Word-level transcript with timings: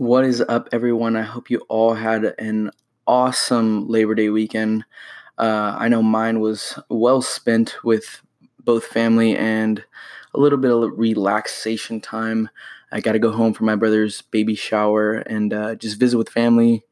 What 0.00 0.24
is 0.24 0.40
up, 0.40 0.70
everyone? 0.72 1.14
I 1.14 1.20
hope 1.20 1.50
you 1.50 1.58
all 1.68 1.92
had 1.92 2.34
an 2.38 2.70
awesome 3.06 3.86
Labor 3.86 4.14
Day 4.14 4.30
weekend. 4.30 4.86
Uh, 5.36 5.76
I 5.78 5.88
know 5.88 6.02
mine 6.02 6.40
was 6.40 6.78
well 6.88 7.20
spent 7.20 7.76
with 7.84 8.22
both 8.64 8.86
family 8.86 9.36
and 9.36 9.84
a 10.32 10.40
little 10.40 10.56
bit 10.56 10.70
of 10.70 10.98
relaxation 10.98 12.00
time. 12.00 12.48
I 12.90 13.02
got 13.02 13.12
to 13.12 13.18
go 13.18 13.30
home 13.30 13.52
for 13.52 13.64
my 13.64 13.74
brother's 13.76 14.22
baby 14.22 14.54
shower 14.54 15.16
and 15.16 15.52
uh, 15.52 15.74
just 15.74 16.00
visit 16.00 16.16
with 16.16 16.30
family, 16.30 16.82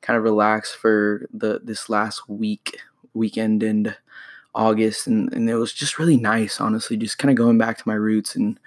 kind 0.00 0.16
of 0.16 0.24
relax 0.24 0.74
for 0.74 1.28
the 1.32 1.60
this 1.62 1.88
last 1.88 2.28
week 2.28 2.80
weekend 3.14 3.62
in 3.62 3.94
August, 4.56 5.06
and, 5.06 5.32
and 5.32 5.48
it 5.48 5.54
was 5.54 5.72
just 5.72 6.00
really 6.00 6.16
nice, 6.16 6.60
honestly, 6.60 6.96
just 6.96 7.18
kind 7.18 7.30
of 7.30 7.36
going 7.36 7.58
back 7.58 7.78
to 7.78 7.86
my 7.86 7.94
roots 7.94 8.34
and 8.34 8.58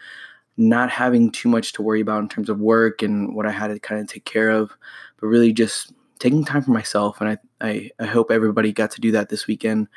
not 0.60 0.90
having 0.90 1.32
too 1.32 1.48
much 1.48 1.72
to 1.72 1.82
worry 1.82 2.02
about 2.02 2.22
in 2.22 2.28
terms 2.28 2.50
of 2.50 2.60
work 2.60 3.02
and 3.02 3.34
what 3.34 3.46
I 3.46 3.52
had 3.52 3.68
to 3.68 3.80
kind 3.80 4.02
of 4.02 4.08
take 4.08 4.26
care 4.26 4.50
of, 4.50 4.72
but 5.20 5.28
really 5.28 5.54
just 5.54 5.94
taking 6.20 6.44
time 6.44 6.62
for 6.62 6.72
myself. 6.72 7.22
And 7.22 7.30
I, 7.30 7.38
I, 7.62 7.90
I 7.98 8.06
hope 8.06 8.30
everybody 8.30 8.74
got 8.74 8.92
to 8.92 9.02
do 9.02 9.12
that 9.12 9.30
this 9.30 9.48
weekend. 9.48 9.88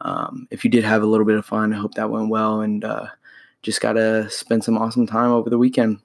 Um, 0.00 0.48
if 0.50 0.64
you 0.64 0.70
did 0.70 0.82
have 0.82 1.02
a 1.02 1.06
little 1.06 1.24
bit 1.24 1.36
of 1.36 1.46
fun, 1.46 1.72
I 1.72 1.76
hope 1.76 1.94
that 1.94 2.10
went 2.10 2.30
well 2.30 2.60
and 2.60 2.84
uh, 2.84 3.06
just 3.62 3.80
got 3.80 3.92
to 3.92 4.28
spend 4.28 4.64
some 4.64 4.76
awesome 4.76 5.06
time 5.06 5.30
over 5.30 5.48
the 5.48 5.58
weekend. 5.58 6.00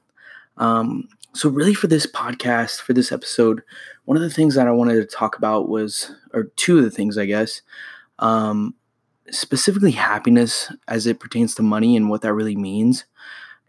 Um, 0.58 1.10
so, 1.34 1.50
really, 1.50 1.74
for 1.74 1.88
this 1.88 2.06
podcast, 2.06 2.82
for 2.82 2.94
this 2.94 3.12
episode, 3.12 3.64
one 4.06 4.16
of 4.16 4.22
the 4.22 4.30
things 4.30 4.54
that 4.54 4.68
I 4.68 4.72
wanted 4.72 4.96
to 4.96 5.06
talk 5.06 5.36
about 5.36 5.68
was, 5.68 6.14
or 6.32 6.44
two 6.56 6.78
of 6.78 6.84
the 6.84 6.92
things, 6.92 7.18
I 7.18 7.26
guess, 7.26 7.64
um, 8.20 8.76
specifically 9.32 9.92
happiness 9.92 10.72
as 10.88 11.08
it 11.08 11.20
pertains 11.20 11.56
to 11.56 11.64
money 11.64 11.98
and 11.98 12.12
what 12.12 12.22
that 12.22 12.34
really 12.34 12.56
means 12.56 13.06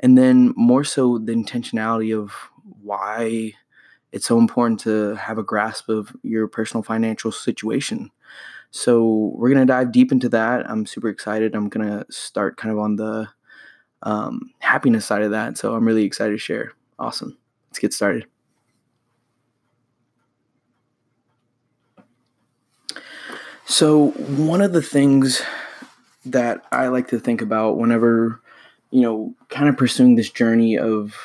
and 0.01 0.17
then 0.19 0.53
more 0.57 0.85
so 0.85 1.19
the 1.19 1.33
intentionality 1.33 2.17
of 2.17 2.33
why 2.83 3.53
it's 4.13 4.27
so 4.27 4.39
important 4.39 4.81
to 4.81 5.15
have 5.17 5.39
a 5.39 5.43
grasp 5.43 5.89
of 5.89 6.15
your 6.23 6.47
personal 6.47 6.83
financial 6.83 7.33
situation. 7.33 8.11
So 8.71 9.33
we're 9.35 9.51
gonna 9.51 9.67
dive 9.67 9.93
deep 9.93 10.13
into 10.13 10.29
that. 10.31 10.69
I'm 10.69 10.87
super 10.87 11.09
excited. 11.09 11.55
I'm 11.55 11.69
gonna 11.69 12.05
start 12.11 12.57
kind 12.57 12.73
of 12.73 12.79
on 12.79 12.97
the 12.97 13.29
um, 14.03 14.51
happiness 14.59 15.07
side 15.07 15.23
of 15.23 15.31
that. 15.33 15.59
So 15.59 15.75
I'm 15.75 15.87
really 15.87 16.05
excited 16.05 16.33
to 16.33 16.39
share. 16.39 16.73
Awesome. 16.99 17.37
Let's 17.71 17.79
get 17.79 17.93
started. 17.93 18.27
So 23.67 24.11
one 24.11 24.61
of 24.61 24.73
the 24.73 24.83
things 24.83 25.43
that 26.27 26.65
I 26.71 26.89
like 26.89 27.09
to 27.09 27.19
think 27.19 27.43
about 27.43 27.79
whenever 27.79 28.41
you 28.95 29.01
know, 29.01 29.35
kind 29.49 29.69
of 29.69 29.77
pursuing 29.77 30.15
this 30.15 30.31
journey 30.31 30.79
of 30.79 31.17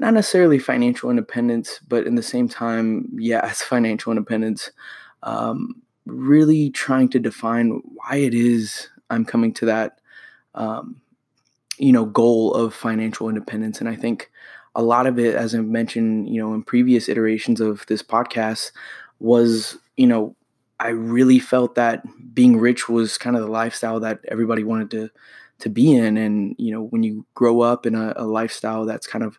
not 0.00 0.12
necessarily 0.12 0.58
financial 0.58 1.08
independence, 1.08 1.78
but 1.86 2.04
in 2.04 2.16
the 2.16 2.22
same 2.22 2.48
time, 2.48 3.08
it's 3.16 3.62
financial 3.62 4.10
independence. 4.10 4.72
Um, 5.22 5.80
really 6.04 6.70
trying 6.70 7.10
to 7.10 7.20
define 7.20 7.80
why 7.84 8.16
it 8.16 8.34
is 8.34 8.88
I'm 9.08 9.24
coming 9.24 9.54
to 9.54 9.66
that, 9.66 10.00
um, 10.56 11.00
you 11.78 11.92
know, 11.92 12.04
goal 12.04 12.52
of 12.54 12.74
financial 12.74 13.28
independence. 13.28 13.78
And 13.78 13.88
I 13.88 13.94
think 13.94 14.28
a 14.74 14.82
lot 14.82 15.06
of 15.06 15.16
it, 15.16 15.36
as 15.36 15.54
I 15.54 15.60
mentioned, 15.60 16.28
you 16.28 16.42
know, 16.42 16.54
in 16.54 16.64
previous 16.64 17.08
iterations 17.08 17.60
of 17.60 17.86
this 17.86 18.02
podcast, 18.02 18.72
was, 19.20 19.78
you 19.96 20.08
know, 20.08 20.34
I 20.80 20.88
really 20.88 21.38
felt 21.38 21.76
that 21.76 22.04
being 22.34 22.56
rich 22.58 22.88
was 22.88 23.16
kind 23.16 23.36
of 23.36 23.42
the 23.42 23.48
lifestyle 23.48 24.00
that 24.00 24.18
everybody 24.26 24.64
wanted 24.64 24.90
to 24.90 25.10
to 25.60 25.68
be 25.68 25.94
in 25.94 26.16
and 26.16 26.54
you 26.58 26.72
know 26.72 26.84
when 26.84 27.02
you 27.02 27.26
grow 27.34 27.60
up 27.60 27.86
in 27.86 27.94
a, 27.94 28.12
a 28.16 28.24
lifestyle 28.24 28.84
that's 28.84 29.06
kind 29.06 29.24
of 29.24 29.38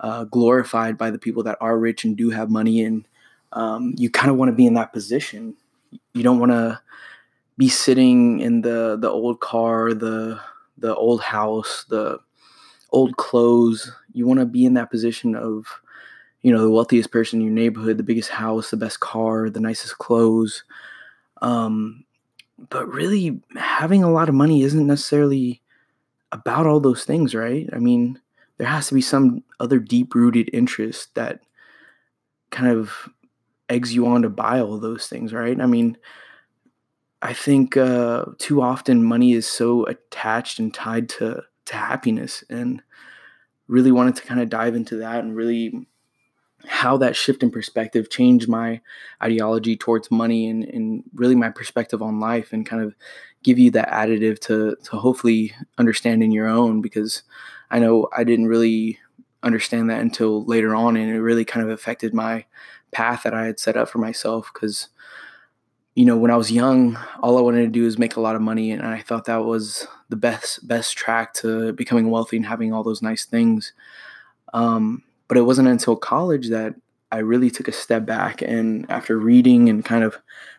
uh, 0.00 0.24
glorified 0.24 0.96
by 0.96 1.10
the 1.10 1.18
people 1.18 1.42
that 1.42 1.58
are 1.60 1.78
rich 1.78 2.04
and 2.04 2.16
do 2.16 2.30
have 2.30 2.50
money 2.50 2.82
and 2.82 3.08
um, 3.52 3.94
you 3.96 4.10
kind 4.10 4.30
of 4.30 4.36
want 4.36 4.50
to 4.50 4.54
be 4.54 4.66
in 4.66 4.74
that 4.74 4.92
position. 4.92 5.54
You 6.12 6.22
don't 6.22 6.38
want 6.38 6.52
to 6.52 6.80
be 7.56 7.68
sitting 7.68 8.40
in 8.40 8.60
the 8.60 8.98
the 9.00 9.10
old 9.10 9.40
car 9.40 9.94
the 9.94 10.38
the 10.78 10.94
old 10.94 11.22
house 11.22 11.86
the 11.88 12.18
old 12.90 13.16
clothes. 13.16 13.90
You 14.12 14.26
want 14.26 14.40
to 14.40 14.46
be 14.46 14.64
in 14.64 14.74
that 14.74 14.90
position 14.90 15.34
of 15.34 15.66
you 16.42 16.52
know 16.52 16.60
the 16.60 16.70
wealthiest 16.70 17.10
person 17.10 17.40
in 17.40 17.46
your 17.46 17.54
neighborhood 17.54 17.96
the 17.96 18.02
biggest 18.02 18.28
house 18.28 18.70
the 18.70 18.76
best 18.76 19.00
car 19.00 19.48
the 19.48 19.60
nicest 19.60 19.98
clothes. 19.98 20.64
Um, 21.40 22.04
but 22.58 22.88
really 22.88 23.40
having 23.56 24.02
a 24.02 24.10
lot 24.10 24.28
of 24.28 24.34
money 24.34 24.62
isn't 24.62 24.86
necessarily 24.86 25.60
about 26.32 26.66
all 26.66 26.80
those 26.80 27.04
things, 27.04 27.34
right? 27.34 27.68
I 27.72 27.78
mean, 27.78 28.20
there 28.58 28.66
has 28.66 28.88
to 28.88 28.94
be 28.94 29.02
some 29.02 29.44
other 29.60 29.78
deep 29.78 30.14
rooted 30.14 30.50
interest 30.52 31.14
that 31.14 31.40
kind 32.50 32.68
of 32.68 33.08
eggs 33.68 33.94
you 33.94 34.06
on 34.06 34.22
to 34.22 34.30
buy 34.30 34.60
all 34.60 34.78
those 34.78 35.06
things, 35.06 35.32
right? 35.32 35.60
I 35.60 35.66
mean, 35.66 35.98
I 37.22 37.32
think 37.32 37.76
uh, 37.76 38.24
too 38.38 38.62
often 38.62 39.02
money 39.02 39.32
is 39.32 39.46
so 39.46 39.84
attached 39.86 40.58
and 40.58 40.72
tied 40.72 41.08
to 41.10 41.42
to 41.66 41.76
happiness, 41.76 42.44
and 42.48 42.82
really 43.66 43.90
wanted 43.90 44.14
to 44.16 44.22
kind 44.22 44.40
of 44.40 44.48
dive 44.48 44.76
into 44.76 44.96
that 44.96 45.24
and 45.24 45.34
really 45.34 45.88
how 46.66 46.96
that 46.96 47.16
shift 47.16 47.42
in 47.42 47.50
perspective 47.50 48.10
changed 48.10 48.48
my 48.48 48.80
ideology 49.22 49.76
towards 49.76 50.10
money 50.10 50.48
and, 50.48 50.64
and 50.64 51.04
really 51.14 51.34
my 51.34 51.50
perspective 51.50 52.02
on 52.02 52.20
life 52.20 52.52
and 52.52 52.66
kind 52.66 52.82
of 52.82 52.94
give 53.42 53.58
you 53.58 53.70
that 53.70 53.88
additive 53.90 54.38
to 54.40 54.76
to 54.82 54.96
hopefully 54.96 55.52
understand 55.78 56.22
in 56.22 56.32
your 56.32 56.48
own 56.48 56.80
because 56.80 57.22
I 57.70 57.78
know 57.78 58.08
I 58.16 58.24
didn't 58.24 58.46
really 58.46 58.98
understand 59.42 59.90
that 59.90 60.00
until 60.00 60.44
later 60.44 60.74
on 60.74 60.96
and 60.96 61.10
it 61.10 61.20
really 61.20 61.44
kind 61.44 61.64
of 61.64 61.70
affected 61.70 62.12
my 62.12 62.44
path 62.90 63.22
that 63.22 63.34
I 63.34 63.46
had 63.46 63.60
set 63.60 63.76
up 63.76 63.88
for 63.88 63.98
myself 63.98 64.50
because 64.52 64.88
you 65.94 66.04
know 66.04 66.16
when 66.16 66.30
I 66.30 66.36
was 66.36 66.50
young 66.50 66.98
all 67.22 67.38
I 67.38 67.42
wanted 67.42 67.62
to 67.62 67.68
do 67.68 67.84
was 67.84 67.98
make 67.98 68.16
a 68.16 68.20
lot 68.20 68.34
of 68.34 68.42
money 68.42 68.72
and 68.72 68.82
I 68.82 69.00
thought 69.00 69.26
that 69.26 69.44
was 69.44 69.86
the 70.08 70.16
best 70.16 70.66
best 70.66 70.96
track 70.96 71.32
to 71.34 71.72
becoming 71.72 72.10
wealthy 72.10 72.36
and 72.36 72.46
having 72.46 72.72
all 72.72 72.82
those 72.82 73.02
nice 73.02 73.24
things. 73.24 73.72
Um, 74.52 75.02
but 75.28 75.36
it 75.36 75.42
wasn't 75.42 75.68
until 75.68 75.96
college 75.96 76.48
that 76.48 76.74
I 77.12 77.18
really 77.18 77.50
took 77.50 77.68
a 77.68 77.72
step 77.72 78.04
back 78.04 78.42
and 78.42 78.88
after 78.90 79.18
reading 79.18 79.68
and 79.68 79.84
kind 79.84 80.04
of 80.04 80.16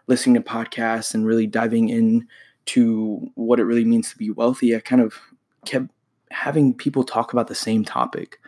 listening 0.07 0.35
to 0.35 0.41
podcasts 0.41 1.13
and 1.13 1.25
really 1.25 1.47
diving 1.47 1.89
in 1.89 2.27
to 2.67 3.29
what 3.35 3.59
it 3.59 3.65
really 3.65 3.85
means 3.85 4.09
to 4.09 4.17
be 4.17 4.29
wealthy, 4.29 4.75
I 4.75 4.79
kind 4.79 5.01
of 5.01 5.19
kept 5.65 5.87
having 6.31 6.73
people 6.73 7.03
talk 7.03 7.33
about 7.33 7.47
the 7.47 7.55
same 7.55 7.83
topic. 7.83 8.39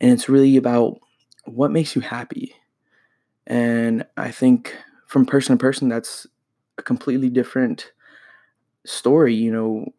And 0.00 0.12
it's 0.12 0.28
really 0.28 0.56
about 0.56 1.00
what 1.44 1.70
makes 1.70 1.94
you 1.94 2.02
happy. 2.02 2.54
And 3.46 4.04
I 4.16 4.30
think 4.30 4.74
from 5.06 5.26
person 5.26 5.56
to 5.56 5.60
person, 5.60 5.88
that's 5.88 6.26
a 6.76 6.82
completely 6.82 7.30
different 7.30 7.92
story. 8.84 9.34
You 9.34 9.52
know, 9.52 9.92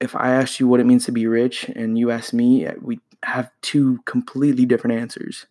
if 0.00 0.16
I 0.16 0.30
asked 0.30 0.60
you 0.60 0.68
what 0.68 0.80
it 0.80 0.86
means 0.86 1.04
to 1.06 1.12
be 1.12 1.26
rich 1.26 1.64
and 1.64 1.98
you 1.98 2.10
ask 2.10 2.32
me, 2.32 2.66
we 2.80 3.00
have 3.24 3.50
two 3.62 3.98
completely 4.04 4.66
different 4.66 5.00
answers. 5.00 5.46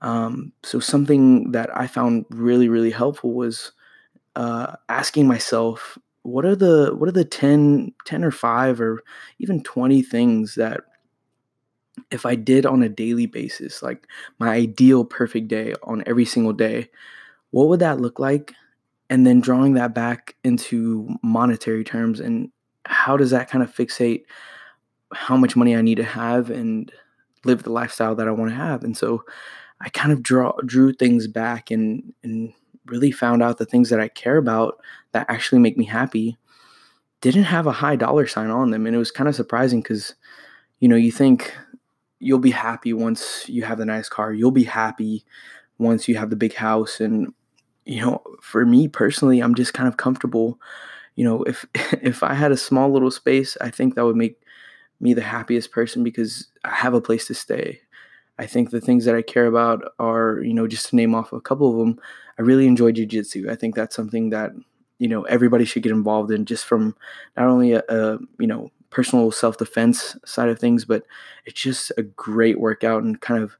Um, 0.00 0.52
so 0.62 0.80
something 0.80 1.52
that 1.52 1.74
I 1.76 1.86
found 1.86 2.26
really, 2.30 2.68
really 2.68 2.90
helpful 2.90 3.32
was 3.32 3.72
uh, 4.36 4.76
asking 4.88 5.26
myself, 5.26 5.98
what 6.22 6.44
are 6.44 6.56
the 6.56 6.94
what 6.96 7.08
are 7.08 7.12
the 7.12 7.24
10, 7.24 7.92
10 8.04 8.24
or 8.24 8.30
5 8.30 8.80
or 8.80 9.02
even 9.38 9.62
20 9.62 10.02
things 10.02 10.54
that 10.54 10.80
if 12.10 12.26
I 12.26 12.34
did 12.34 12.66
on 12.66 12.82
a 12.82 12.88
daily 12.88 13.26
basis, 13.26 13.82
like 13.82 14.06
my 14.38 14.48
ideal 14.48 15.04
perfect 15.04 15.48
day 15.48 15.74
on 15.82 16.02
every 16.06 16.24
single 16.24 16.52
day, 16.52 16.88
what 17.50 17.68
would 17.68 17.80
that 17.80 18.00
look 18.00 18.18
like? 18.18 18.52
And 19.10 19.26
then 19.26 19.40
drawing 19.40 19.74
that 19.74 19.94
back 19.94 20.34
into 20.44 21.08
monetary 21.22 21.84
terms 21.84 22.20
and 22.20 22.50
how 22.86 23.16
does 23.16 23.30
that 23.30 23.48
kind 23.48 23.62
of 23.62 23.74
fixate 23.74 24.24
how 25.14 25.36
much 25.36 25.56
money 25.56 25.76
I 25.76 25.82
need 25.82 25.96
to 25.96 26.04
have 26.04 26.50
and 26.50 26.90
live 27.44 27.62
the 27.62 27.72
lifestyle 27.72 28.14
that 28.14 28.28
I 28.28 28.32
want 28.32 28.50
to 28.50 28.56
have. 28.56 28.84
And 28.84 28.96
so 28.96 29.24
I 29.80 29.88
kind 29.90 30.12
of 30.12 30.22
draw 30.22 30.52
drew 30.64 30.92
things 30.92 31.26
back 31.26 31.70
and 31.70 32.12
and 32.22 32.52
really 32.86 33.10
found 33.10 33.42
out 33.42 33.58
the 33.58 33.64
things 33.64 33.90
that 33.90 34.00
I 34.00 34.08
care 34.08 34.36
about 34.36 34.78
that 35.12 35.26
actually 35.28 35.58
make 35.58 35.76
me 35.76 35.84
happy 35.84 36.36
didn't 37.20 37.44
have 37.44 37.66
a 37.66 37.72
high 37.72 37.96
dollar 37.96 38.26
sign 38.26 38.50
on 38.50 38.70
them. 38.70 38.86
And 38.86 38.94
it 38.94 38.98
was 38.98 39.10
kind 39.10 39.28
of 39.28 39.34
surprising 39.34 39.82
cuz 39.82 40.14
you 40.80 40.88
know 40.88 40.96
you 40.96 41.12
think 41.12 41.54
you'll 42.20 42.38
be 42.38 42.50
happy 42.50 42.92
once 42.92 43.48
you 43.48 43.64
have 43.64 43.78
the 43.78 43.86
nice 43.86 44.08
car. 44.08 44.32
You'll 44.32 44.50
be 44.50 44.64
happy 44.64 45.24
once 45.78 46.08
you 46.08 46.16
have 46.16 46.30
the 46.30 46.36
big 46.36 46.54
house. 46.54 47.00
And 47.00 47.32
you 47.84 48.00
know 48.00 48.22
for 48.40 48.64
me 48.64 48.88
personally 48.88 49.40
I'm 49.40 49.54
just 49.54 49.74
kind 49.74 49.88
of 49.88 49.96
comfortable. 49.96 50.58
You 51.16 51.24
know 51.24 51.42
if 51.44 51.66
if 52.02 52.22
I 52.22 52.34
had 52.34 52.52
a 52.52 52.56
small 52.56 52.90
little 52.90 53.10
space 53.10 53.56
I 53.60 53.70
think 53.70 53.94
that 53.94 54.04
would 54.04 54.16
make 54.16 54.43
me 55.00 55.14
the 55.14 55.22
happiest 55.22 55.70
person 55.70 56.02
because 56.02 56.48
I 56.64 56.70
have 56.70 56.94
a 56.94 57.00
place 57.00 57.26
to 57.26 57.34
stay. 57.34 57.80
I 58.38 58.46
think 58.46 58.70
the 58.70 58.80
things 58.80 59.04
that 59.04 59.14
I 59.14 59.22
care 59.22 59.46
about 59.46 59.92
are, 59.98 60.40
you 60.42 60.54
know, 60.54 60.66
just 60.66 60.88
to 60.88 60.96
name 60.96 61.14
off 61.14 61.32
a 61.32 61.40
couple 61.40 61.70
of 61.70 61.76
them, 61.78 62.00
I 62.38 62.42
really 62.42 62.66
enjoy 62.66 62.92
jujitsu. 62.92 63.48
I 63.48 63.54
think 63.54 63.74
that's 63.74 63.94
something 63.94 64.30
that, 64.30 64.52
you 64.98 65.08
know, 65.08 65.22
everybody 65.22 65.64
should 65.64 65.82
get 65.84 65.92
involved 65.92 66.32
in 66.32 66.44
just 66.44 66.64
from 66.64 66.96
not 67.36 67.46
only 67.46 67.72
a, 67.72 67.82
a 67.88 68.18
you 68.40 68.46
know, 68.46 68.70
personal 68.90 69.30
self 69.30 69.58
defense 69.58 70.16
side 70.24 70.48
of 70.48 70.58
things, 70.58 70.84
but 70.84 71.04
it's 71.44 71.60
just 71.60 71.92
a 71.96 72.02
great 72.02 72.58
workout 72.58 73.02
and 73.02 73.20
kind 73.20 73.42
of 73.42 73.56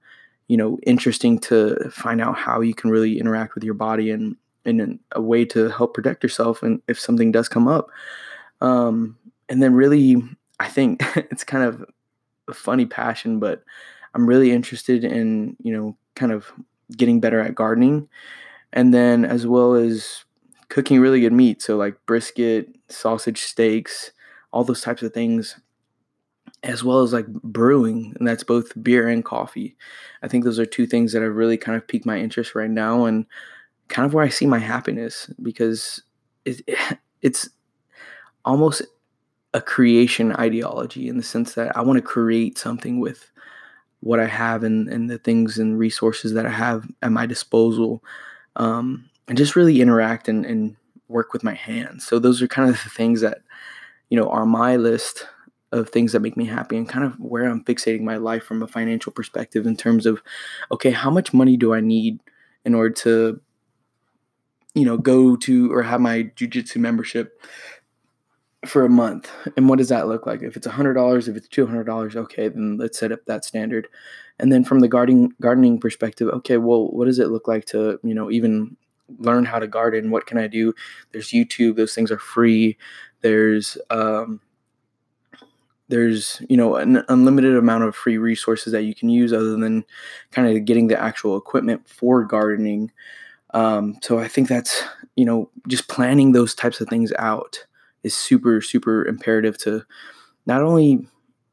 you 0.48 0.56
know 0.56 0.78
interesting 0.86 1.38
to 1.38 1.90
find 1.90 2.20
out 2.20 2.36
how 2.36 2.60
you 2.60 2.74
can 2.74 2.90
really 2.90 3.18
interact 3.18 3.54
with 3.54 3.64
your 3.64 3.74
body 3.74 4.10
and 4.10 4.36
in 4.64 4.98
a 5.12 5.20
way 5.20 5.44
to 5.44 5.68
help 5.68 5.94
protect 5.94 6.22
yourself 6.22 6.62
and 6.62 6.80
if 6.88 6.98
something 6.98 7.30
does 7.30 7.48
come 7.48 7.68
up 7.68 7.88
um, 8.60 9.16
and 9.48 9.62
then 9.62 9.74
really 9.74 10.22
i 10.60 10.68
think 10.68 11.02
it's 11.16 11.44
kind 11.44 11.64
of 11.64 11.84
a 12.48 12.54
funny 12.54 12.86
passion 12.86 13.38
but 13.38 13.62
i'm 14.14 14.26
really 14.26 14.52
interested 14.52 15.04
in 15.04 15.56
you 15.62 15.72
know 15.72 15.96
kind 16.14 16.32
of 16.32 16.52
getting 16.96 17.20
better 17.20 17.40
at 17.40 17.54
gardening. 17.54 18.08
And 18.72 18.92
then 18.92 19.24
as 19.24 19.46
well 19.46 19.74
as 19.74 20.24
cooking 20.68 20.98
really 20.98 21.20
good 21.20 21.32
meat 21.32 21.62
so 21.62 21.76
like 21.76 21.94
brisket 22.06 22.74
sausage 22.88 23.42
steaks 23.42 24.10
all 24.50 24.64
those 24.64 24.80
types 24.80 25.02
of 25.02 25.12
things 25.12 25.60
as 26.64 26.82
well 26.82 27.02
as 27.02 27.12
like 27.12 27.26
brewing 27.28 28.14
and 28.18 28.26
that's 28.26 28.42
both 28.42 28.72
beer 28.82 29.06
and 29.08 29.24
coffee. 29.24 29.76
I 30.22 30.28
think 30.28 30.42
those 30.42 30.58
are 30.58 30.66
two 30.66 30.86
things 30.86 31.12
that 31.12 31.22
have 31.22 31.36
really 31.36 31.58
kind 31.58 31.76
of 31.76 31.86
piqued 31.86 32.06
my 32.06 32.18
interest 32.18 32.54
right 32.54 32.70
now 32.70 33.04
and 33.04 33.26
kind 33.88 34.06
of 34.06 34.14
where 34.14 34.24
i 34.24 34.30
see 34.30 34.46
my 34.46 34.58
happiness 34.58 35.30
because 35.42 36.02
it, 36.46 36.62
it's 37.22 37.50
almost 38.44 38.82
a 39.54 39.60
creation 39.60 40.32
ideology 40.32 41.08
in 41.08 41.16
the 41.16 41.22
sense 41.22 41.54
that 41.54 41.74
i 41.76 41.80
want 41.80 41.96
to 41.96 42.02
create 42.02 42.58
something 42.58 43.00
with 43.00 43.30
what 44.00 44.20
i 44.20 44.26
have 44.26 44.62
and, 44.62 44.88
and 44.88 45.08
the 45.08 45.18
things 45.18 45.58
and 45.58 45.78
resources 45.78 46.34
that 46.34 46.44
i 46.44 46.50
have 46.50 46.86
at 47.02 47.10
my 47.10 47.24
disposal 47.24 48.04
um, 48.56 49.08
and 49.28 49.38
just 49.38 49.56
really 49.56 49.80
interact 49.80 50.28
and, 50.28 50.44
and 50.44 50.76
work 51.08 51.32
with 51.32 51.44
my 51.44 51.54
hands. 51.54 52.06
So 52.06 52.18
those 52.18 52.42
are 52.42 52.48
kind 52.48 52.68
of 52.68 52.82
the 52.82 52.90
things 52.90 53.20
that 53.20 53.38
you 54.10 54.18
know 54.18 54.28
are 54.28 54.46
my 54.46 54.76
list 54.76 55.26
of 55.72 55.88
things 55.88 56.12
that 56.12 56.20
make 56.20 56.36
me 56.36 56.44
happy 56.44 56.76
and 56.76 56.88
kind 56.88 57.04
of 57.04 57.18
where 57.18 57.44
I'm 57.44 57.64
fixating 57.64 58.02
my 58.02 58.16
life 58.16 58.44
from 58.44 58.62
a 58.62 58.66
financial 58.66 59.12
perspective 59.12 59.66
in 59.66 59.76
terms 59.76 60.06
of 60.06 60.22
okay, 60.70 60.90
how 60.90 61.10
much 61.10 61.32
money 61.32 61.56
do 61.56 61.74
I 61.74 61.80
need 61.80 62.20
in 62.64 62.74
order 62.74 62.94
to 62.94 63.40
you 64.74 64.84
know 64.84 64.96
go 64.96 65.36
to 65.36 65.72
or 65.72 65.82
have 65.82 66.00
my 66.00 66.24
jujitsu 66.36 66.76
membership 66.76 67.40
for 68.68 68.84
a 68.84 68.88
month. 68.88 69.30
And 69.56 69.68
what 69.68 69.78
does 69.78 69.88
that 69.88 70.08
look 70.08 70.26
like? 70.26 70.42
If 70.42 70.56
it's 70.56 70.66
$100 70.66 71.28
if 71.28 71.36
it's 71.36 71.48
$200 71.48 72.16
okay 72.16 72.48
then 72.48 72.76
let's 72.76 72.98
set 72.98 73.12
up 73.12 73.24
that 73.26 73.44
standard. 73.44 73.88
And 74.38 74.52
then 74.52 74.64
from 74.64 74.80
the 74.80 74.88
gardening 74.88 75.32
gardening 75.40 75.78
perspective 75.78 76.28
okay 76.28 76.56
well 76.56 76.88
what 76.88 77.06
does 77.06 77.18
it 77.18 77.28
look 77.28 77.48
like 77.48 77.64
to 77.66 77.98
you 78.02 78.14
know 78.14 78.30
even 78.30 78.76
learn 79.18 79.44
how 79.44 79.58
to 79.58 79.66
garden? 79.66 80.10
What 80.10 80.26
can 80.26 80.38
i 80.38 80.46
do? 80.46 80.74
There's 81.12 81.30
youtube 81.30 81.76
those 81.76 81.94
things 81.94 82.10
are 82.10 82.18
free. 82.18 82.76
There's 83.20 83.78
um, 83.90 84.40
there's 85.88 86.42
you 86.48 86.56
know 86.56 86.76
an 86.76 87.04
unlimited 87.08 87.56
amount 87.56 87.84
of 87.84 87.94
free 87.94 88.18
resources 88.18 88.72
that 88.72 88.82
you 88.82 88.94
can 88.94 89.08
use 89.08 89.32
other 89.32 89.56
than 89.56 89.84
kind 90.30 90.56
of 90.56 90.64
getting 90.64 90.88
the 90.88 91.00
actual 91.00 91.36
equipment 91.36 91.88
for 91.88 92.24
gardening. 92.24 92.90
Um, 93.52 93.98
so 94.02 94.18
i 94.18 94.26
think 94.26 94.48
that's 94.48 94.82
you 95.14 95.24
know 95.24 95.48
just 95.68 95.88
planning 95.88 96.32
those 96.32 96.54
types 96.54 96.80
of 96.80 96.88
things 96.88 97.12
out 97.18 97.64
is 98.04 98.14
super 98.14 98.60
super 98.60 99.06
imperative 99.06 99.58
to 99.58 99.82
not 100.46 100.62
only 100.62 101.06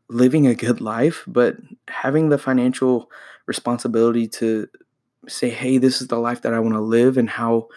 living 0.10 0.46
a 0.46 0.56
good 0.56 0.82
life 0.82 1.24
but 1.28 1.56
having 1.88 2.30
the 2.30 2.38
financial 2.38 3.10
responsibility 3.48 4.28
to 4.28 4.68
say 5.28 5.50
hey 5.50 5.78
this 5.78 6.02
is 6.02 6.08
the 6.08 6.20
life 6.20 6.42
that 6.42 6.54
i 6.54 6.60
want 6.60 6.74
to 6.74 6.82
live 6.82 7.18
and 7.18 7.30
how 7.30 7.68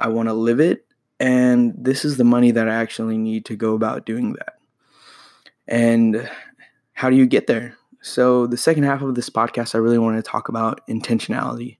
i 0.00 0.08
want 0.08 0.28
to 0.28 0.34
live 0.34 0.60
it 0.60 0.86
and 1.18 1.74
this 1.76 2.04
is 2.04 2.16
the 2.16 2.24
money 2.24 2.50
that 2.50 2.68
i 2.68 2.74
actually 2.74 3.18
need 3.18 3.44
to 3.44 3.56
go 3.56 3.74
about 3.74 4.06
doing 4.06 4.32
that 4.34 4.54
and 5.68 6.28
how 6.92 7.10
do 7.10 7.16
you 7.16 7.26
get 7.26 7.46
there? 7.46 7.76
So, 8.02 8.46
the 8.46 8.56
second 8.56 8.84
half 8.84 9.02
of 9.02 9.14
this 9.14 9.28
podcast, 9.28 9.74
I 9.74 9.78
really 9.78 9.98
want 9.98 10.16
to 10.16 10.28
talk 10.28 10.48
about 10.48 10.86
intentionality. 10.88 11.78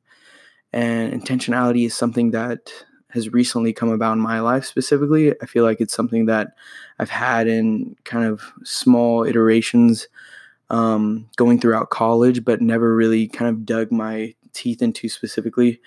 And 0.73 1.13
intentionality 1.13 1.87
is 1.87 1.95
something 1.95 2.33
that 2.33 2.71
has 3.17 3.33
recently 3.33 3.73
come 3.73 3.91
about 3.91 4.13
in 4.13 4.21
my 4.21 4.41
life 4.41 4.65
specifically. 4.65 5.35
I 5.43 5.47
feel 5.47 5.65
like 5.65 5.81
it's 5.81 5.95
something 5.95 6.27
that 6.27 6.53
I've 6.99 7.11
had 7.11 7.49
in 7.49 7.97
kind 8.05 8.25
of 8.25 8.53
small 8.63 9.25
iterations 9.25 10.07
um, 10.71 11.29
going 11.37 11.61
throughout 11.61 11.91
college, 11.91 12.45
but 12.45 12.63
never 12.63 12.95
really 12.95 13.27
kind 13.27 13.49
of 13.49 13.67
dug 13.67 13.91
my 13.91 14.35
teeth 14.53 14.83
into 14.83 15.09
specifically. 15.09 15.81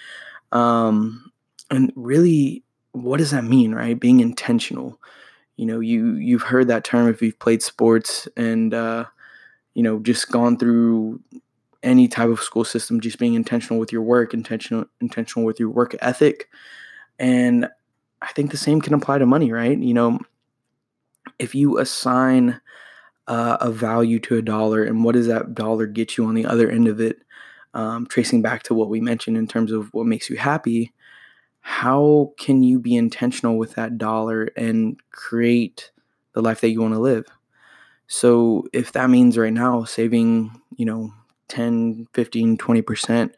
Um, 0.51 1.31
and 1.71 1.93
really, 1.95 2.63
what 2.91 3.17
does 3.17 3.31
that 3.31 3.45
mean, 3.45 3.73
right? 3.73 3.97
Being 3.97 4.19
intentional 4.19 4.99
you 5.59 5.65
know 5.65 5.81
you 5.81 6.13
you've 6.15 6.43
heard 6.43 6.69
that 6.69 6.85
term 6.85 7.09
if 7.09 7.21
you've 7.21 7.37
played 7.37 7.61
sports 7.61 8.29
and 8.37 8.73
uh, 8.73 9.03
you 9.73 9.83
know 9.83 9.99
just 9.99 10.31
gone 10.31 10.57
through 10.57 11.19
any 11.83 12.07
type 12.07 12.29
of 12.29 12.39
school 12.39 12.63
system 12.63 13.01
just 13.01 13.19
being 13.19 13.33
intentional 13.33 13.77
with 13.77 13.91
your 13.91 14.01
work 14.01 14.33
intentional 14.33 14.85
intentional 15.01 15.45
with 15.45 15.59
your 15.59 15.69
work 15.69 15.97
ethic 15.99 16.47
and 17.19 17.67
i 18.21 18.27
think 18.33 18.51
the 18.51 18.57
same 18.57 18.81
can 18.81 18.93
apply 18.93 19.17
to 19.17 19.25
money 19.25 19.51
right 19.51 19.77
you 19.79 19.93
know 19.93 20.19
if 21.37 21.53
you 21.53 21.77
assign 21.77 22.59
uh, 23.27 23.57
a 23.61 23.69
value 23.69 24.19
to 24.19 24.37
a 24.37 24.41
dollar 24.41 24.83
and 24.83 25.03
what 25.03 25.13
does 25.13 25.27
that 25.27 25.53
dollar 25.53 25.85
get 25.85 26.17
you 26.17 26.25
on 26.25 26.33
the 26.33 26.45
other 26.45 26.69
end 26.69 26.87
of 26.87 26.99
it 26.99 27.19
um, 27.75 28.07
tracing 28.07 28.41
back 28.41 28.63
to 28.63 28.73
what 28.73 28.89
we 28.89 28.99
mentioned 28.99 29.37
in 29.37 29.47
terms 29.47 29.71
of 29.71 29.93
what 29.93 30.07
makes 30.07 30.29
you 30.29 30.37
happy 30.37 30.91
how 31.61 32.33
can 32.37 32.63
you 32.63 32.79
be 32.79 32.95
intentional 32.95 33.57
with 33.57 33.75
that 33.75 33.97
dollar 33.97 34.49
and 34.55 34.99
create 35.11 35.91
the 36.33 36.41
life 36.41 36.61
that 36.61 36.69
you 36.69 36.81
want 36.81 36.93
to 36.93 36.99
live? 36.99 37.25
So 38.07 38.67
if 38.73 38.91
that 38.93 39.09
means 39.09 39.37
right 39.37 39.53
now 39.53 39.83
saving, 39.83 40.51
you 40.77 40.85
know, 40.85 41.13
10, 41.49 42.07
15, 42.13 42.57
20% 42.57 43.31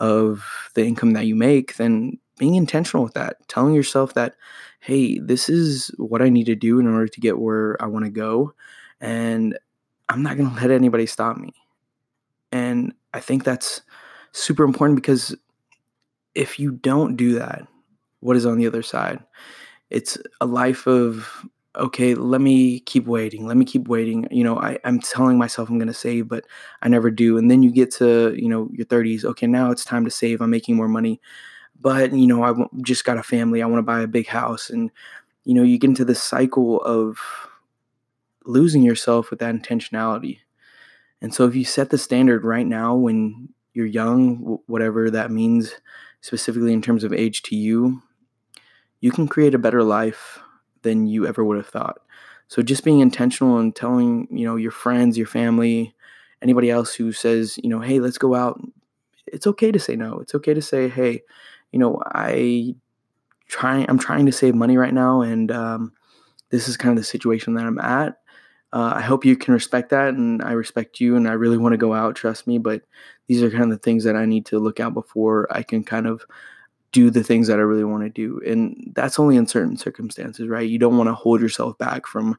of 0.00 0.44
the 0.74 0.84
income 0.84 1.12
that 1.14 1.26
you 1.26 1.34
make, 1.34 1.76
then 1.76 2.18
being 2.42 2.56
intentional 2.56 3.04
with 3.04 3.14
that, 3.14 3.36
telling 3.46 3.72
yourself 3.72 4.14
that, 4.14 4.34
hey, 4.80 5.16
this 5.20 5.48
is 5.48 5.92
what 5.96 6.20
I 6.20 6.28
need 6.28 6.46
to 6.46 6.56
do 6.56 6.80
in 6.80 6.88
order 6.88 7.06
to 7.06 7.20
get 7.20 7.38
where 7.38 7.80
I 7.80 7.86
want 7.86 8.04
to 8.04 8.10
go. 8.10 8.52
And 9.00 9.56
I'm 10.08 10.24
not 10.24 10.36
going 10.36 10.50
to 10.50 10.60
let 10.60 10.72
anybody 10.72 11.06
stop 11.06 11.36
me. 11.36 11.52
And 12.50 12.94
I 13.14 13.20
think 13.20 13.44
that's 13.44 13.82
super 14.32 14.64
important 14.64 14.96
because 14.96 15.36
if 16.34 16.58
you 16.58 16.72
don't 16.72 17.14
do 17.14 17.38
that, 17.38 17.68
what 18.18 18.36
is 18.36 18.44
on 18.44 18.58
the 18.58 18.66
other 18.66 18.82
side? 18.82 19.20
It's 19.90 20.18
a 20.40 20.46
life 20.46 20.88
of 20.88 21.46
okay, 21.76 22.16
let 22.16 22.40
me 22.40 22.80
keep 22.80 23.06
waiting. 23.06 23.46
Let 23.46 23.56
me 23.56 23.64
keep 23.64 23.86
waiting. 23.86 24.26
You 24.32 24.42
know, 24.42 24.58
I, 24.58 24.78
I'm 24.84 24.98
telling 24.98 25.38
myself 25.38 25.70
I'm 25.70 25.78
gonna 25.78 25.94
save, 25.94 26.26
but 26.26 26.44
I 26.82 26.88
never 26.88 27.08
do. 27.08 27.38
And 27.38 27.48
then 27.48 27.62
you 27.62 27.70
get 27.70 27.92
to, 27.92 28.34
you 28.36 28.48
know, 28.48 28.68
your 28.72 28.84
30s. 28.86 29.24
Okay, 29.24 29.46
now 29.46 29.70
it's 29.70 29.84
time 29.84 30.04
to 30.04 30.10
save. 30.10 30.40
I'm 30.40 30.50
making 30.50 30.74
more 30.74 30.88
money. 30.88 31.20
But, 31.82 32.12
you 32.12 32.28
know, 32.28 32.44
I 32.44 32.54
just 32.82 33.04
got 33.04 33.18
a 33.18 33.22
family. 33.24 33.60
I 33.60 33.66
want 33.66 33.78
to 33.78 33.82
buy 33.82 34.00
a 34.00 34.06
big 34.06 34.28
house. 34.28 34.70
And, 34.70 34.90
you 35.44 35.52
know, 35.52 35.64
you 35.64 35.78
get 35.78 35.88
into 35.88 36.04
this 36.04 36.22
cycle 36.22 36.80
of 36.82 37.18
losing 38.44 38.82
yourself 38.82 39.30
with 39.30 39.40
that 39.40 39.54
intentionality. 39.54 40.38
And 41.20 41.34
so 41.34 41.46
if 41.46 41.54
you 41.56 41.64
set 41.64 41.90
the 41.90 41.98
standard 41.98 42.44
right 42.44 42.66
now 42.66 42.94
when 42.94 43.48
you're 43.74 43.86
young, 43.86 44.60
whatever 44.66 45.10
that 45.10 45.30
means, 45.30 45.74
specifically 46.20 46.72
in 46.72 46.82
terms 46.82 47.02
of 47.04 47.12
age 47.12 47.42
to 47.42 47.56
you, 47.56 48.00
you 49.00 49.10
can 49.10 49.26
create 49.26 49.54
a 49.54 49.58
better 49.58 49.82
life 49.82 50.38
than 50.82 51.06
you 51.06 51.26
ever 51.26 51.44
would 51.44 51.56
have 51.56 51.68
thought. 51.68 51.98
So 52.48 52.62
just 52.62 52.84
being 52.84 53.00
intentional 53.00 53.58
and 53.58 53.74
telling, 53.74 54.28
you 54.30 54.44
know, 54.44 54.56
your 54.56 54.70
friends, 54.70 55.18
your 55.18 55.26
family, 55.26 55.94
anybody 56.42 56.70
else 56.70 56.94
who 56.94 57.10
says, 57.12 57.58
you 57.62 57.68
know, 57.68 57.80
hey, 57.80 57.98
let's 57.98 58.18
go 58.18 58.34
out. 58.34 58.60
It's 59.26 59.46
okay 59.46 59.72
to 59.72 59.78
say 59.78 59.96
no. 59.96 60.18
It's 60.18 60.34
okay 60.34 60.54
to 60.54 60.62
say, 60.62 60.88
hey, 60.88 61.22
you 61.72 61.78
know, 61.78 62.00
I 62.06 62.74
trying 63.48 63.86
I'm 63.88 63.98
trying 63.98 64.26
to 64.26 64.32
save 64.32 64.54
money 64.54 64.76
right 64.76 64.94
now 64.94 65.22
and 65.22 65.50
um, 65.50 65.92
this 66.50 66.68
is 66.68 66.76
kind 66.76 66.96
of 66.96 67.02
the 67.02 67.04
situation 67.04 67.54
that 67.54 67.66
I'm 67.66 67.78
at. 67.78 68.18
Uh, 68.72 68.92
I 68.96 69.00
hope 69.02 69.24
you 69.24 69.36
can 69.36 69.52
respect 69.52 69.90
that, 69.90 70.14
and 70.14 70.42
I 70.42 70.52
respect 70.52 70.98
you, 70.98 71.16
and 71.16 71.28
I 71.28 71.32
really 71.32 71.58
want 71.58 71.74
to 71.74 71.78
go 71.78 71.92
out. 71.92 72.16
Trust 72.16 72.46
me, 72.46 72.56
but 72.56 72.82
these 73.26 73.42
are 73.42 73.50
kind 73.50 73.64
of 73.64 73.70
the 73.70 73.76
things 73.78 74.04
that 74.04 74.16
I 74.16 74.24
need 74.24 74.46
to 74.46 74.58
look 74.58 74.80
out 74.80 74.94
before 74.94 75.46
I 75.50 75.62
can 75.62 75.84
kind 75.84 76.06
of 76.06 76.24
do 76.92 77.10
the 77.10 77.22
things 77.22 77.48
that 77.48 77.58
I 77.58 77.62
really 77.62 77.84
want 77.84 78.04
to 78.04 78.08
do, 78.08 78.40
and 78.46 78.92
that's 78.94 79.18
only 79.18 79.36
in 79.36 79.46
certain 79.46 79.76
circumstances, 79.76 80.48
right? 80.48 80.68
You 80.68 80.78
don't 80.78 80.96
want 80.96 81.08
to 81.08 81.14
hold 81.14 81.42
yourself 81.42 81.76
back 81.76 82.06
from 82.06 82.38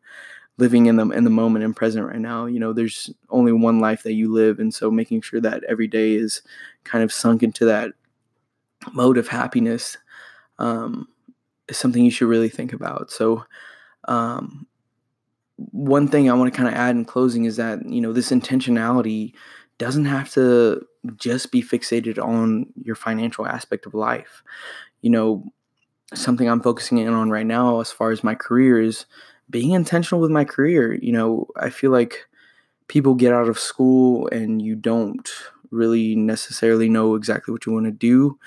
living 0.57 0.87
in 0.87 0.95
the 0.95 1.07
in 1.09 1.23
the 1.23 1.29
moment 1.29 1.65
and 1.65 1.75
present 1.75 2.07
right 2.07 2.19
now. 2.19 2.45
You 2.47 2.59
know, 2.59 2.73
there's 2.73 3.11
only 3.29 3.51
one 3.51 3.79
life 3.79 4.01
that 4.03 4.13
you 4.13 4.31
live, 4.31 4.59
and 4.59 4.73
so 4.73 4.89
making 4.89 5.21
sure 5.21 5.41
that 5.41 5.63
every 5.65 5.87
day 5.87 6.13
is 6.13 6.41
kind 6.83 7.03
of 7.03 7.13
sunk 7.13 7.43
into 7.43 7.65
that 7.65 7.93
mode 8.91 9.17
of 9.17 9.27
happiness 9.27 9.97
um, 10.59 11.07
is 11.67 11.77
something 11.77 12.03
you 12.03 12.11
should 12.11 12.27
really 12.27 12.49
think 12.49 12.73
about. 12.73 13.11
So. 13.11 13.45
Um, 14.05 14.67
one 15.71 16.07
thing 16.07 16.29
I 16.29 16.33
want 16.33 16.51
to 16.51 16.57
kind 16.57 16.67
of 16.67 16.75
add 16.75 16.95
in 16.95 17.05
closing 17.05 17.45
is 17.45 17.57
that, 17.57 17.87
you 17.87 18.01
know, 18.01 18.11
this 18.11 18.31
intentionality 18.31 19.33
doesn't 19.77 20.05
have 20.05 20.29
to 20.31 20.85
just 21.15 21.51
be 21.51 21.61
fixated 21.61 22.21
on 22.21 22.65
your 22.81 22.95
financial 22.95 23.45
aspect 23.45 23.85
of 23.85 23.93
life. 23.93 24.43
You 25.01 25.11
know, 25.11 25.43
something 26.13 26.49
I'm 26.49 26.61
focusing 26.61 26.97
in 26.97 27.09
on 27.09 27.29
right 27.29 27.45
now 27.45 27.79
as 27.79 27.91
far 27.91 28.11
as 28.11 28.23
my 28.23 28.35
career 28.35 28.81
is 28.81 29.05
being 29.49 29.71
intentional 29.71 30.21
with 30.21 30.31
my 30.31 30.43
career. 30.43 30.95
You 30.95 31.11
know, 31.11 31.47
I 31.55 31.69
feel 31.69 31.91
like 31.91 32.25
people 32.87 33.15
get 33.15 33.33
out 33.33 33.47
of 33.47 33.59
school 33.59 34.27
and 34.31 34.61
you 34.61 34.75
don't 34.75 35.29
really 35.71 36.15
necessarily 36.15 36.89
know 36.89 37.15
exactly 37.15 37.51
what 37.51 37.65
you 37.65 37.73
want 37.73 37.85
to 37.85 37.91
do, 37.91 38.37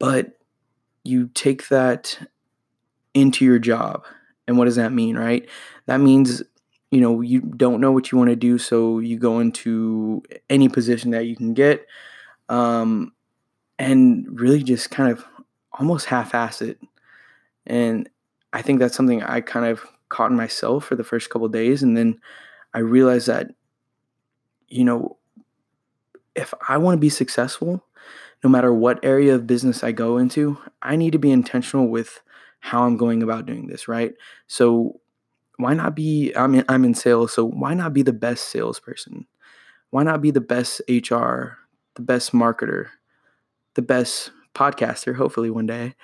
but 0.00 0.32
you 1.04 1.30
take 1.34 1.68
that 1.68 2.18
into 3.14 3.44
your 3.44 3.60
job. 3.60 4.04
And 4.48 4.58
what 4.58 4.64
does 4.64 4.76
that 4.76 4.92
mean, 4.92 5.16
right? 5.16 5.48
That 5.86 5.98
means, 5.98 6.42
you 6.90 7.00
know, 7.00 7.20
you 7.20 7.40
don't 7.40 7.80
know 7.80 7.92
what 7.92 8.10
you 8.10 8.18
want 8.18 8.30
to 8.30 8.36
do, 8.36 8.58
so 8.58 8.98
you 8.98 9.16
go 9.16 9.38
into 9.38 10.24
any 10.48 10.68
position 10.68 11.12
that 11.12 11.26
you 11.26 11.36
can 11.36 11.54
get 11.54 11.86
um, 12.48 13.12
and 13.78 14.26
really 14.40 14.62
just 14.62 14.90
kind 14.90 15.12
of 15.12 15.24
almost 15.72 16.06
half 16.06 16.34
ass 16.34 16.60
it. 16.60 16.80
And 17.66 18.08
I 18.52 18.62
think 18.62 18.80
that's 18.80 18.96
something 18.96 19.22
I 19.22 19.40
kind 19.40 19.66
of 19.66 19.86
caught 20.08 20.32
in 20.32 20.36
myself 20.36 20.84
for 20.84 20.96
the 20.96 21.04
first 21.04 21.30
couple 21.30 21.48
days. 21.48 21.84
And 21.84 21.96
then 21.96 22.20
I 22.74 22.80
realized 22.80 23.28
that, 23.28 23.52
you 24.68 24.84
know, 24.84 25.16
if 26.34 26.54
I 26.68 26.78
want 26.78 26.96
to 26.96 27.00
be 27.00 27.08
successful, 27.08 27.84
no 28.42 28.50
matter 28.50 28.72
what 28.72 29.04
area 29.04 29.34
of 29.34 29.46
business 29.46 29.84
I 29.84 29.92
go 29.92 30.16
into, 30.16 30.58
I 30.82 30.96
need 30.96 31.12
to 31.12 31.18
be 31.18 31.30
intentional 31.30 31.88
with 31.88 32.20
how 32.60 32.84
I'm 32.84 32.96
going 32.96 33.22
about 33.22 33.46
doing 33.46 33.66
this, 33.66 33.88
right? 33.88 34.12
So 34.46 35.00
why 35.56 35.74
not 35.74 35.94
be 35.94 36.32
I'm 36.34 36.54
in, 36.54 36.64
I'm 36.68 36.84
in 36.84 36.94
sales, 36.94 37.32
so 37.32 37.44
why 37.44 37.74
not 37.74 37.92
be 37.92 38.02
the 38.02 38.12
best 38.12 38.48
salesperson? 38.48 39.26
Why 39.90 40.02
not 40.04 40.22
be 40.22 40.30
the 40.30 40.40
best 40.40 40.80
HR, 40.88 41.58
the 41.94 42.02
best 42.02 42.32
marketer, 42.32 42.86
the 43.74 43.82
best 43.82 44.30
podcaster 44.54 45.14
hopefully 45.16 45.50
one 45.50 45.66
day? 45.66 45.94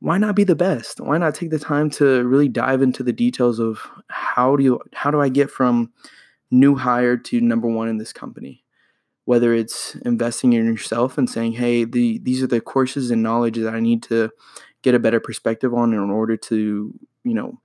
Why 0.00 0.18
not 0.18 0.36
be 0.36 0.44
the 0.44 0.54
best? 0.54 1.00
Why 1.00 1.18
not 1.18 1.34
take 1.34 1.50
the 1.50 1.58
time 1.58 1.88
to 1.90 2.24
really 2.24 2.48
dive 2.48 2.82
into 2.82 3.02
the 3.02 3.12
details 3.12 3.58
of 3.58 3.80
how 4.08 4.54
do 4.54 4.62
you 4.62 4.80
how 4.92 5.10
do 5.10 5.20
I 5.20 5.30
get 5.30 5.50
from 5.50 5.92
new 6.50 6.74
hire 6.76 7.16
to 7.16 7.40
number 7.40 7.68
1 7.68 7.88
in 7.88 7.96
this 7.96 8.12
company? 8.12 8.65
Whether 9.26 9.52
it's 9.52 9.96
investing 9.96 10.52
in 10.52 10.64
yourself 10.64 11.18
and 11.18 11.28
saying, 11.28 11.52
hey, 11.52 11.84
the, 11.84 12.18
these 12.18 12.42
are 12.42 12.46
the 12.46 12.60
courses 12.60 13.10
and 13.10 13.22
knowledge 13.22 13.56
that 13.58 13.74
I 13.74 13.80
need 13.80 14.02
to 14.04 14.30
get 14.82 14.94
a 14.94 15.00
better 15.00 15.20
perspective 15.20 15.74
on 15.74 15.92
in 15.92 15.98
order 15.98 16.36
to, 16.36 16.94
you 17.24 17.34
know, 17.34 17.60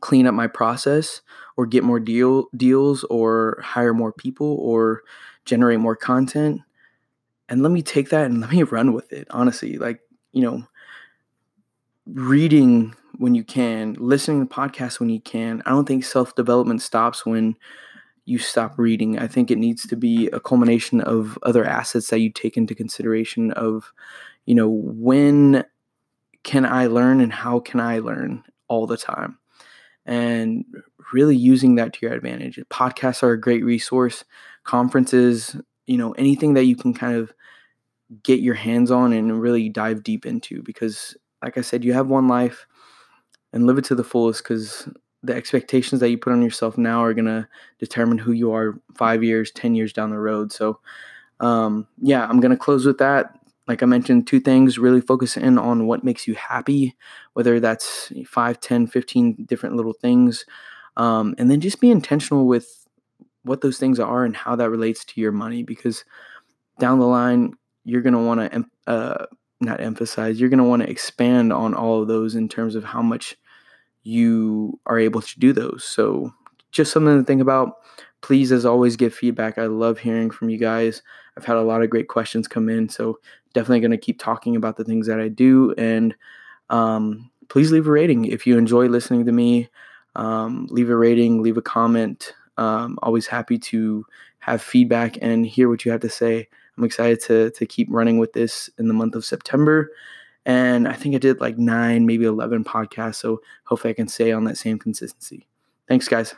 clean 0.00 0.26
up 0.26 0.34
my 0.34 0.48
process 0.48 1.22
or 1.56 1.66
get 1.66 1.84
more 1.84 2.00
deal 2.00 2.48
deals 2.56 3.04
or 3.04 3.60
hire 3.62 3.94
more 3.94 4.12
people 4.12 4.56
or 4.60 5.02
generate 5.44 5.78
more 5.78 5.94
content. 5.94 6.60
And 7.48 7.62
let 7.62 7.70
me 7.70 7.80
take 7.80 8.10
that 8.10 8.26
and 8.26 8.40
let 8.40 8.50
me 8.50 8.64
run 8.64 8.92
with 8.92 9.12
it. 9.12 9.28
Honestly, 9.30 9.78
like, 9.78 10.00
you 10.32 10.42
know, 10.42 10.66
reading 12.06 12.92
when 13.18 13.36
you 13.36 13.44
can, 13.44 13.94
listening 14.00 14.46
to 14.46 14.52
podcasts 14.52 14.98
when 14.98 15.10
you 15.10 15.20
can. 15.20 15.62
I 15.64 15.70
don't 15.70 15.86
think 15.86 16.04
self-development 16.04 16.82
stops 16.82 17.24
when 17.24 17.54
you 18.26 18.38
stop 18.38 18.78
reading. 18.78 19.18
I 19.18 19.28
think 19.28 19.50
it 19.50 19.58
needs 19.58 19.86
to 19.86 19.96
be 19.96 20.28
a 20.32 20.40
culmination 20.40 21.00
of 21.00 21.38
other 21.44 21.64
assets 21.64 22.10
that 22.10 22.20
you 22.20 22.30
take 22.30 22.56
into 22.56 22.74
consideration 22.74 23.52
of, 23.52 23.92
you 24.44 24.54
know, 24.54 24.68
when 24.68 25.64
can 26.42 26.66
I 26.66 26.86
learn 26.86 27.20
and 27.20 27.32
how 27.32 27.60
can 27.60 27.80
I 27.80 28.00
learn 28.00 28.44
all 28.68 28.86
the 28.86 28.96
time? 28.96 29.38
And 30.04 30.64
really 31.12 31.36
using 31.36 31.76
that 31.76 31.92
to 31.94 31.98
your 32.02 32.12
advantage. 32.12 32.60
Podcasts 32.68 33.22
are 33.22 33.32
a 33.32 33.40
great 33.40 33.64
resource, 33.64 34.24
conferences, 34.64 35.56
you 35.86 35.96
know, 35.96 36.12
anything 36.12 36.54
that 36.54 36.64
you 36.64 36.76
can 36.76 36.92
kind 36.92 37.16
of 37.16 37.32
get 38.22 38.40
your 38.40 38.54
hands 38.54 38.90
on 38.90 39.12
and 39.12 39.40
really 39.40 39.68
dive 39.68 40.02
deep 40.02 40.26
into 40.26 40.62
because 40.62 41.16
like 41.42 41.58
I 41.58 41.60
said, 41.60 41.84
you 41.84 41.92
have 41.92 42.08
one 42.08 42.28
life 42.28 42.66
and 43.52 43.66
live 43.66 43.78
it 43.78 43.84
to 43.86 43.94
the 43.94 44.04
fullest 44.04 44.42
because 44.42 44.88
the 45.26 45.34
expectations 45.34 46.00
that 46.00 46.10
you 46.10 46.18
put 46.18 46.32
on 46.32 46.42
yourself 46.42 46.78
now 46.78 47.02
are 47.02 47.14
going 47.14 47.26
to 47.26 47.46
determine 47.78 48.18
who 48.18 48.32
you 48.32 48.52
are 48.52 48.80
five 48.94 49.22
years, 49.22 49.50
10 49.50 49.74
years 49.74 49.92
down 49.92 50.10
the 50.10 50.18
road. 50.18 50.52
So, 50.52 50.80
um, 51.40 51.86
yeah, 52.00 52.26
I'm 52.26 52.40
going 52.40 52.50
to 52.50 52.56
close 52.56 52.86
with 52.86 52.98
that. 52.98 53.38
Like 53.68 53.82
I 53.82 53.86
mentioned, 53.86 54.26
two 54.26 54.40
things 54.40 54.78
really 54.78 55.00
focus 55.00 55.36
in 55.36 55.58
on 55.58 55.86
what 55.86 56.04
makes 56.04 56.28
you 56.28 56.34
happy, 56.34 56.94
whether 57.32 57.58
that's 57.58 58.12
5, 58.26 58.60
10, 58.60 58.86
15 58.86 59.44
different 59.44 59.74
little 59.74 59.92
things. 59.92 60.44
Um, 60.96 61.34
and 61.36 61.50
then 61.50 61.60
just 61.60 61.80
be 61.80 61.90
intentional 61.90 62.46
with 62.46 62.86
what 63.42 63.60
those 63.60 63.78
things 63.78 63.98
are 63.98 64.24
and 64.24 64.36
how 64.36 64.56
that 64.56 64.70
relates 64.70 65.04
to 65.04 65.20
your 65.20 65.32
money 65.32 65.62
because 65.62 66.04
down 66.78 67.00
the 67.00 67.06
line, 67.06 67.54
you're 67.84 68.02
going 68.02 68.14
to 68.14 68.20
want 68.20 68.52
to, 68.52 68.64
uh, 68.86 69.26
not 69.60 69.80
emphasize, 69.80 70.38
you're 70.38 70.48
going 70.50 70.58
to 70.58 70.64
want 70.64 70.82
to 70.82 70.90
expand 70.90 71.52
on 71.52 71.74
all 71.74 72.02
of 72.02 72.08
those 72.08 72.34
in 72.34 72.48
terms 72.48 72.74
of 72.74 72.84
how 72.84 73.02
much 73.02 73.36
you 74.06 74.78
are 74.86 74.98
able 74.98 75.20
to 75.20 75.40
do 75.40 75.52
those. 75.52 75.84
So, 75.84 76.32
just 76.70 76.92
something 76.92 77.18
to 77.18 77.24
think 77.24 77.40
about. 77.40 77.78
Please, 78.22 78.52
as 78.52 78.64
always, 78.64 78.96
give 78.96 79.14
feedback. 79.14 79.58
I 79.58 79.66
love 79.66 79.98
hearing 79.98 80.30
from 80.30 80.48
you 80.48 80.58
guys. 80.58 81.02
I've 81.36 81.44
had 81.44 81.56
a 81.56 81.62
lot 81.62 81.82
of 81.82 81.90
great 81.90 82.08
questions 82.08 82.48
come 82.48 82.68
in. 82.68 82.88
So, 82.88 83.18
definitely 83.52 83.80
going 83.80 83.90
to 83.90 83.98
keep 83.98 84.18
talking 84.18 84.56
about 84.56 84.76
the 84.76 84.84
things 84.84 85.06
that 85.06 85.20
I 85.20 85.28
do. 85.28 85.74
And 85.76 86.14
um, 86.70 87.30
please 87.48 87.72
leave 87.72 87.86
a 87.86 87.90
rating 87.90 88.26
if 88.26 88.46
you 88.46 88.58
enjoy 88.58 88.86
listening 88.86 89.24
to 89.26 89.32
me. 89.32 89.68
Um, 90.14 90.66
leave 90.70 90.88
a 90.88 90.96
rating, 90.96 91.42
leave 91.42 91.56
a 91.56 91.62
comment. 91.62 92.32
Um, 92.56 92.98
always 93.02 93.26
happy 93.26 93.58
to 93.58 94.04
have 94.38 94.62
feedback 94.62 95.18
and 95.20 95.44
hear 95.44 95.68
what 95.68 95.84
you 95.84 95.90
have 95.90 96.00
to 96.00 96.08
say. 96.08 96.48
I'm 96.76 96.84
excited 96.84 97.20
to, 97.22 97.50
to 97.50 97.66
keep 97.66 97.88
running 97.90 98.18
with 98.18 98.32
this 98.32 98.70
in 98.78 98.88
the 98.88 98.94
month 98.94 99.14
of 99.14 99.24
September. 99.24 99.90
And 100.46 100.86
I 100.86 100.92
think 100.92 101.14
I 101.16 101.18
did 101.18 101.40
like 101.40 101.58
nine, 101.58 102.06
maybe 102.06 102.24
11 102.24 102.64
podcasts. 102.64 103.16
So 103.16 103.42
hopefully 103.64 103.90
I 103.90 103.94
can 103.94 104.08
stay 104.08 104.30
on 104.30 104.44
that 104.44 104.56
same 104.56 104.78
consistency. 104.78 105.48
Thanks, 105.88 106.08
guys. 106.08 106.34